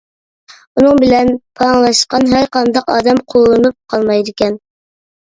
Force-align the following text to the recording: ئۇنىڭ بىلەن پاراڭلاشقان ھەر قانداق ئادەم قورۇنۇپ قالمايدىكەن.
ئۇنىڭ 0.79 0.97
بىلەن 1.03 1.29
پاراڭلاشقان 1.61 2.27
ھەر 2.33 2.51
قانداق 2.59 2.93
ئادەم 2.97 3.23
قورۇنۇپ 3.37 3.81
قالمايدىكەن. 3.97 4.63